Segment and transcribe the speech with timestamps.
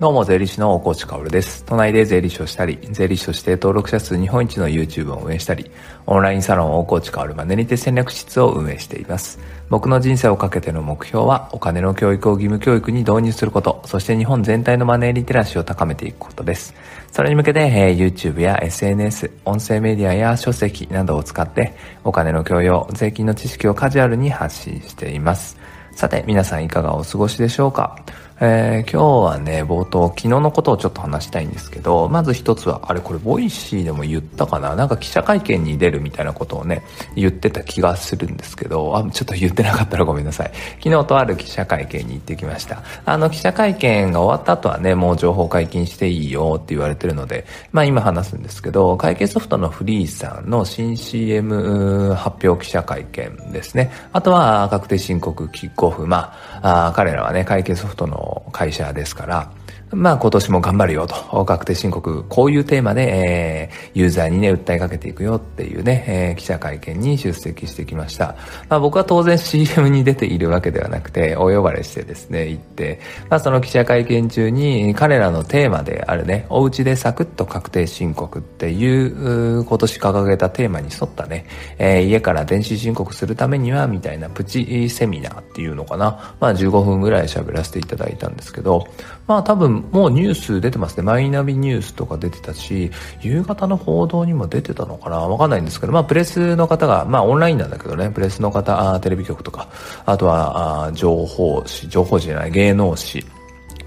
[0.00, 1.64] どうも、税理士の大河内薫です。
[1.64, 5.72] 都内で税理士をしたり、税理士として登録者数日本一の YouTube を運営したり、
[6.06, 9.40] オンラインサロン大河内薫マネリテ戦略室を運営しています。
[9.68, 16.76] 僕の人生をかけての目標は、お金の教育を義務教育に導入すること、そして日本全体のマネーリテラシーを高めていくことです。
[17.10, 21.74] それに向けて、えー、YouTube や SNS、音声メディアや書籍などを使って、
[22.04, 25.56] お金の教養、税金の知識をカジュアルに発信しています。
[25.90, 27.98] さて、皆さんいかがお過ごしでしょうか？
[28.40, 34.76] えー、今日はね、冒頭、昨日のことをちょっと話したいんですけど、まず一つは、あれこれ、 Voicy でも言ったかな？
[34.76, 36.84] なんか記者会見に出るみたいなことをね、
[37.16, 40.52] 言ってた気がするんですけど、あ、ちょっと言ってなかったらごめんなさい。
[40.80, 42.84] 昨日とある記者会見に行ってきました。
[43.04, 53.90] あの、記者会見が終わった後はね、もう情報解禁していいよって言われてるので、まあ今話すんですけど、会計ソフトの freee さんの新 CM 発表記者会見ですね。
[54.12, 56.06] あとは、確定申告キックオフ。
[56.06, 56.32] ま
[56.62, 59.52] あ、あ彼らはね、会計ソフトの会社ですから、
[59.90, 68.36] まあ今年も頑張るよと、確定申告、こういうテーマで、えー、ユーザーにね、訴えかけていくよっていうね、えー、記者会見に出席してきました。
[68.68, 73.00] まあ僕は当然 CM に出ているわけではなくて、お呼ばれしてですね、行って、
[73.30, 81.46] まあその記者会見中に彼らのテーマであるね、お家でサクッと確定申告っていう、今年掲げたテーマに沿ったね、
[81.78, 86.34] えー、家から電子申告するためには、みたいなプチセミナーっていうのかな。
[86.40, 88.86] まあ15分ぐらい喋らせていただいたんですけど、
[89.26, 91.02] まあ多分もうニュース出てますね。
[91.02, 92.90] マイナビニュースとか出てたし、
[93.20, 95.18] 夕方の報道にも出てたのかな。
[95.18, 99.68] わかんないんですけど、まあプレスの方が、まあオンラインなんだけどね、プレスの方、あテレビ局とか、
[100.06, 103.24] あとはあ情報誌、情報誌じゃない、芸能誌、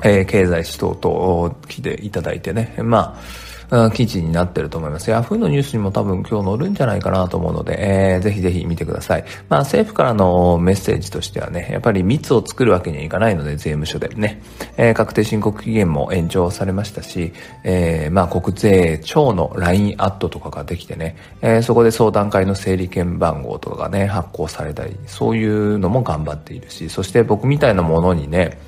[0.03, 3.50] えー、経済誌等々来ていただいてね、まあ、
[3.93, 5.09] 記事になってると思います。
[5.09, 9.23] ヤフーのニュースにも多分今日載るんじゃないかなと思うので、えー、ぜひぜひ見てください。
[9.47, 14.41] まあ政府からのメッセージとしてはね、やっぱり密を作るわけにはいかないので、税務署でね、
[14.75, 17.31] えー、確定申告期限も延長されましたし、
[17.63, 28.59] えー、まあ国税庁の LINE アットとかができてね、えー、そこで相談会の整理券番号とかがね、発行されたり、そういうのも頑張っているし、そして僕みたいなものにね、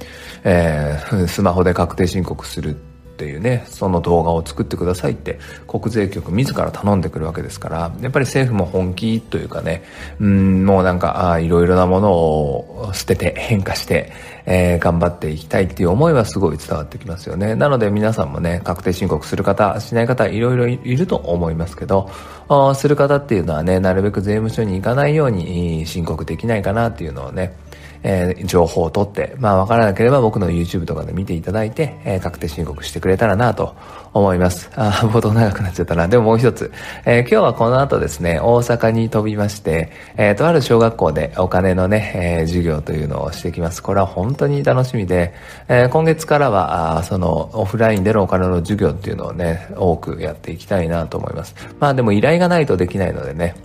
[0.46, 2.78] えー、スマホで確定申告する
[3.24, 9.84] っていうね、その動画を作ってくださいって国税局自ら頼んでくるわけですから、やっぱり政府も本気というかね、
[10.20, 14.12] うん、もうなんか、あいろいろなものを捨てて変化して、
[14.46, 17.56] えー、頑張っていきたいっていう思いはすごい伝わってきますよね。
[17.56, 22.10] なので皆さんもね、確定申告する方、しない方いろいろいると思いますけど、
[22.50, 27.56] あする方っていうのはね、なるべく税務署に行かないように申告できないかなっていうのをね、
[28.04, 33.76] えー、情報を取って、まあわからなければ僕の YouTube とかで見ていただいて、えー、確定申告してくれたらなと
[34.14, 34.70] 思います。
[34.76, 36.08] あ、冒頭長くなっちゃったな。
[36.08, 36.72] でももう一つ、
[37.06, 43.82] えー、今日はこの後ですね、大阪に飛びまして、えー、とある小学校でお金のね、えー、授業というのをしてきます。
[43.82, 45.34] これは本当に楽しみで、
[45.68, 51.56] えー、今月からは、あそのオフラインでのお金の授業っていうのをね、多くやっていきたいなと思います。
[51.80, 53.56] まあでも依頼がないとできないのでね、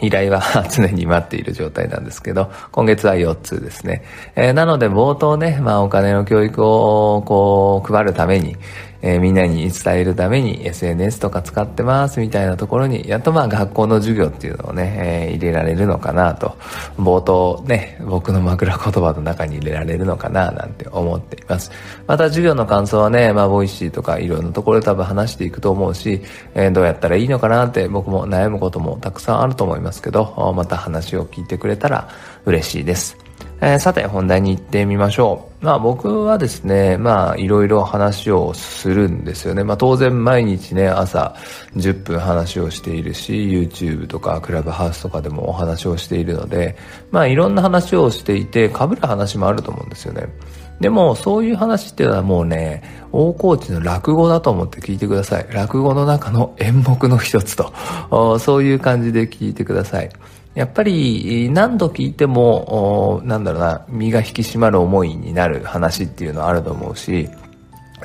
[0.00, 0.40] 依頼は
[0.70, 4.02] 常に待っている状態なんですけど、今月は4つですね。
[4.34, 8.56] えー、なので冒頭ね、まあお金の教育をこう配るために、
[9.06, 16.56] えー、みんなに伝えるために SNS とか使ってますみたいなところに、やっとまあ学校の授業っていうのをね、えー、入れられるのかなと、
[16.98, 21.70] 冒頭ね、僕の枕言葉の中に入れられるのかななんて思っています。
[22.08, 26.20] また授業の感想はね、まあ Voicy とかいろんなところで多分話していくと思うし、
[26.56, 32.08] えー、どうやったらいいのかなって僕も悩むこともたくさんあると思いますけど、また話を聞いてくれたら
[32.44, 33.25] 嬉しいです。
[33.60, 35.64] えー、さて本題に行ってみましょう。
[35.64, 39.64] まあ僕はですね、まあいろいろ話をするんですよね。
[39.64, 41.34] まあ当然毎日ね、朝
[41.74, 46.76] 10分話をしているし、YouTube とかクラブハウスとかでもお話をしているので、
[47.10, 50.28] まあいろんな話をしていて、被る話もあると思うんですよね。
[50.80, 55.46] でも、そういう話っていうのはもうね、大河内の落語だと思って聞いてください。
[55.50, 60.10] 落語の中の演目の一つと、そういう感じで聞いてください。
[60.56, 67.28] やっぱり何度聞いても、なんだろうな、身が引き締まる思いになる話っていうのはあると思うし、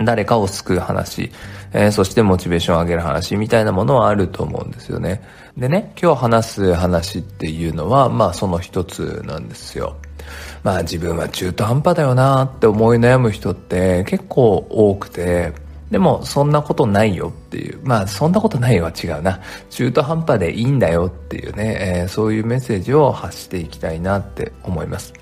[0.04, 1.31] 誰かを救う話、
[1.72, 5.22] えー、そしてモチベーションを上げる話みたいなものはあると思うんですよね。
[5.58, 9.96] でね、今日話す話っていうのは、まあその一つなんですよ。
[10.62, 15.54] まあ自分は中途半端だよなって思い悩む人って結構多くて、
[15.92, 17.80] でも、そんなことないよっていう。
[17.84, 19.42] まあ、そんなことないは違うな。
[19.70, 25.14] 中途半端でいいんだよっていうね、えー、そういうメッセージを発していきたいなって思います。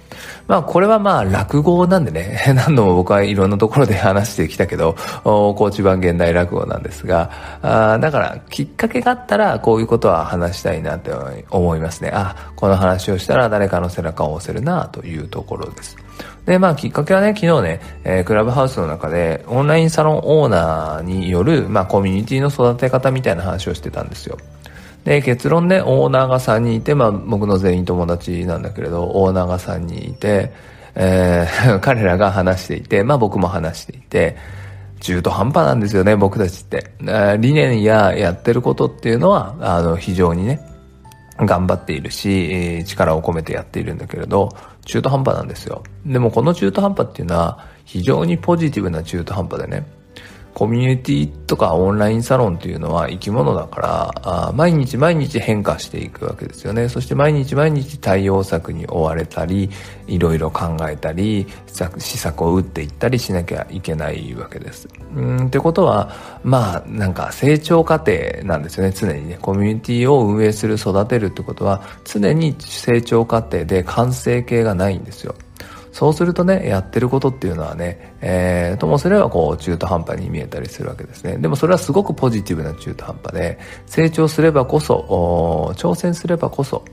[0.48, 7.31] まあ、これはまあ、落語なんでね、 何度も僕はいろんなところで話してきたけど、高知版現代落語なんですが、
[7.63, 11.12] あだから、きっかけがあったら、こういうことは話したいなって
[11.50, 12.12] 思いますね。
[12.13, 15.98] あ、この話をしたら誰かの背中を押せるなというところです。
[16.50, 24.36] で、まあきっかけはね、昨日ね、えー、クラブハウスの中でオンラインサロンオーナーによる、まあコミュニティの育て方みたいな話をしてたんですよ。
[25.04, 30.51] で、結論ね、オーナーが3人いて、まあ僕の全員友達なんだけれど、オーナーが3人いて、
[30.96, 34.36] えー、 彼らが話していて、まあ僕も話していて、
[35.01, 36.90] 中途半端なんですよね、僕たちって。
[37.38, 40.60] 理念ややってることっていうのは、あの、非常にね、
[41.45, 44.50] 頑張っているしえ、力を込めてやっているんだけれど、
[44.86, 45.83] 中途半端なんですよ。
[46.06, 49.86] でもこの中途半端っていうのは、非常にポジティブな中途半端でね、
[50.54, 56.90] コミュニティとかオンラインサロンというのは生き物だから毎日毎日変化していくわけですよね。
[56.90, 59.69] そして毎日毎日対応策に追われたり
[60.07, 61.48] いろいろ考えたり
[61.98, 64.88] 施策を打っていったりしなきゃいけないわけです。
[65.16, 66.13] うんってことは
[66.44, 68.12] まあなんか成長過程
[68.44, 68.92] なんですよね。
[68.92, 69.38] 常にね。
[69.42, 75.36] コミュニティを運営する育てるってことは常に成長過程で完成形がないんですよ。
[75.91, 81.38] そうするとね、やってることっていうのはね、えー、ともすればこう中途半端に見えたりするわけですね。
[81.38, 86.83] でもそれはすごくポジティブな中途半端で、成長すればこそ、挑戦すればこそ、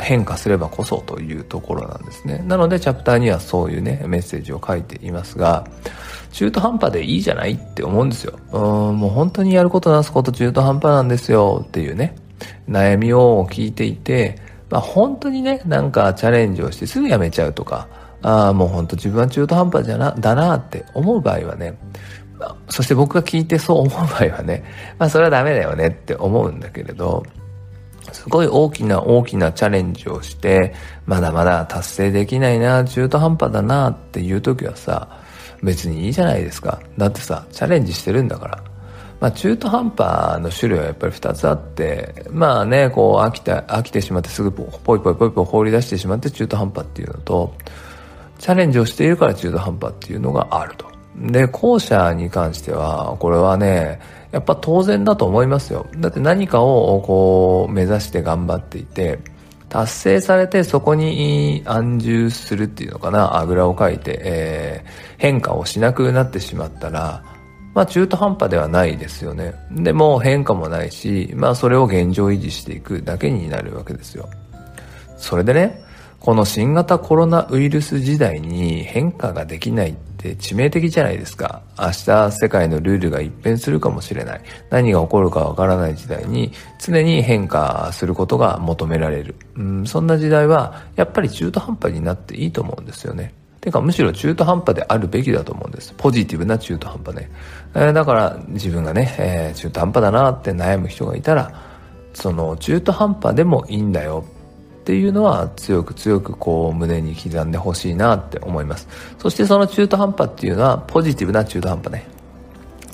[0.00, 2.42] 変化すればこそというところなんですね。
[2.46, 5.66] なのでチャプターにはそういうね、メッセージを書いていますが、
[6.32, 8.38] 中途半端でいいじゃないって思うんですよ。
[8.52, 8.58] う
[8.92, 12.16] ん、もう本当にやることなすこと中途半端なんですよっていうね、
[12.68, 14.38] 悩みを聞いていて、
[14.70, 17.86] まあ本当にね、なんかチャレンジをしてすぐやめちゃうとか、
[18.22, 21.76] ああ、もうほんと自分は中途半端じゃな、だなって思う場合はね、
[22.68, 24.64] そして僕が聞いてそう思う場合はね、
[24.98, 27.24] まあそれはダメだよねって思うんだけれど、
[28.12, 30.74] すごい大きな大きなチャレンジをして、
[31.06, 35.08] まだまだ達成できないな、中途半端だなっていう時はさ、
[35.62, 36.80] 別にいいじゃないですか。
[36.98, 38.64] だってさ、チャレンジしてるんだから。
[39.20, 47.54] まあ、中途半端の種類はやっぱり2つあって、まあね、こう飽きて、飽きてしまってすぐポイポイポイポイ放り出してしまって中途半端っていうのと、
[48.42, 50.90] チャレンジをしているから中途半端っていうのがあると。
[51.16, 54.00] で、後者に関しては、これはね、
[54.32, 55.86] やっぱ当然だと思いますよ。
[55.98, 59.20] だって何かをこう目指して頑張っていて、
[59.68, 67.22] 達成されてそこに安住するっていうのかな、あぐらをかいて、えー、変化をしなくなってしまったら、
[67.74, 69.54] まあ中途半端ではないですよね。
[69.70, 74.28] でも変化もないし、まあそれを現状維持していくだけになるわけですよ。
[75.16, 75.80] それでね、
[76.22, 81.62] この新型コロナウイルス時代に変化ができないって致命的じゃないですか。
[81.76, 84.40] 明日世界のルールが一変するかもしれない。
[84.70, 89.34] 何が起こるかわからない時代に常に変化することが求められる。
[89.56, 93.34] うん、そんな時代はやっぱり中途半端になっていいと思うんですよね。
[93.60, 95.92] てかむしろ中途半端であるべきだと思うんです。
[95.96, 97.32] ポジティブな中途半端ね。
[97.74, 101.52] えー、だから自分がね、えー、中途半端だなって悩む人がいたら、
[102.14, 104.24] その中途半端でもいいんだよ
[104.82, 108.88] っていうのは強く強くこう胸に刻んでほしいなって思います。
[109.18, 112.08] そしてその中途半端っていうのはポジティブな中途半端ね。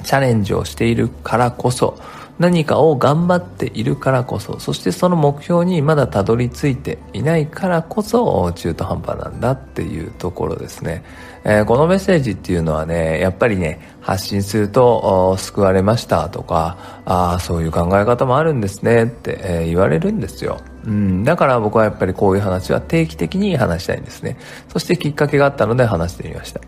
[0.04, 1.98] チャレンジをしているからこそ、
[2.38, 11.02] 何かを頑張っているからこそ、そしてその目標にまだたどり着いていないからこそ中途半端なんだっていうところですね。
[11.44, 16.76] えー、このメッセージっていうのはね、やっぱりね、発信すると救われましたとか、
[17.06, 20.58] あ、そういう考え方もあるんですねって、えー、言われるんですよ。
[20.88, 24.38] うん、だから僕はやっぱりこういう話は定期的に話したいんですね。
[24.68, 26.62] そしてきっかけがあったので話してみました。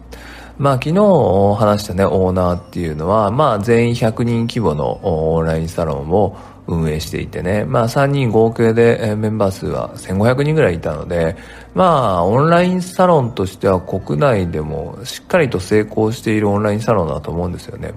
[0.58, 5.00] まあ昨日話したね、オーナーっていうのは、まあ全員100人規模の
[5.34, 6.36] オンラインサロンを
[6.66, 11.36] 運営していてね、まあ3人合計でメンバー数は1500人ぐらいいたので、
[11.72, 17.94] まあオンラインサロンとしては国内でもしっかりと成功しているオンラインサロンだと思うんですよね。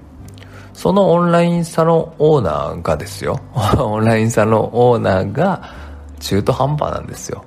[0.72, 3.40] そのオンラインサロンオーナーがですよ、
[3.78, 5.83] オンラインサロンオーナーが
[6.24, 7.44] 中途半端なんですよ。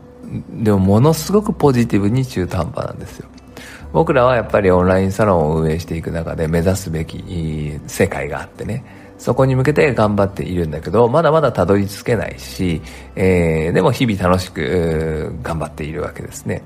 [0.51, 3.27] でもものすごくポジティブに中途半端なんですよ。
[3.91, 8.83] 僕らはやっぱりオンラインサロンを運営していく中で目指すべき世界があってね、
[9.17, 12.81] そこに向けて頑張っているんだけど、まだまだたどり着けないし、
[13.15, 16.61] えー、でも日々楽しく頑張っているわけですね。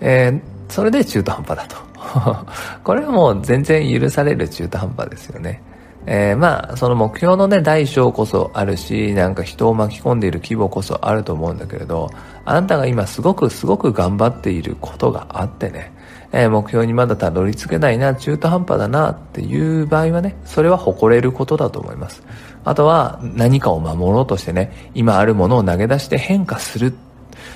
[0.00, 1.76] えー、それで中途半端だと。
[2.82, 5.62] これはもう全然許される中途半端ですよね。
[6.06, 12.10] えー、まあ、その目標のね、大小こそあるし、なんか人を巻き込んでいる規模こそあると思うんだけれど、
[12.44, 15.92] あなたが今すごくすごく頑張っていることがあってね、
[16.32, 22.22] えー、目標にまだたどり着けないな、中途半端だなっていう場合はね、それは誇れることだと思います。
[22.64, 26.94] あとは何かを守ろうとしてね、今あるものを投げ出して変化する。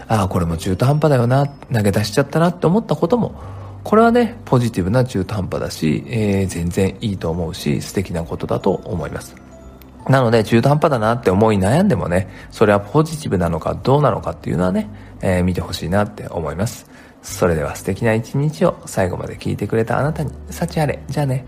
[0.07, 3.35] ああ、これも中途半端だよな、投げ出しちゃったなって思ったことも、
[3.89, 9.35] これはね、ポジティブな中途半端だし、えー、全然いいと思うし、素敵なことだと思います。
[10.11, 14.91] なので、中途半端だなって思い悩んでもね、それはポジティブなのかどうなのかっていうのはね、
[15.23, 16.85] えー、見てほしいなって思います。
[17.23, 21.03] それでは素敵な一日を最後まで聞いてくれたあなたに、幸あれ。
[21.09, 21.47] じゃあね。